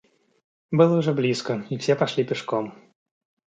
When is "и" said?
1.69-1.77